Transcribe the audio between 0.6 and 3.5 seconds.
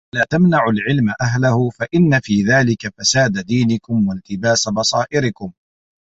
الْعِلْمَ أَهْلَهُ فَإِنَّ فِي ذَلِكَ فَسَادَ